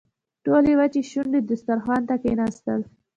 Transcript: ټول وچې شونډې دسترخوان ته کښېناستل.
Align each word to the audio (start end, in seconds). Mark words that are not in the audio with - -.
ټول 0.45 0.65
وچې 0.79 1.01
شونډې 1.11 1.39
دسترخوان 1.49 2.01
ته 2.09 2.15
کښېناستل. 2.21 2.81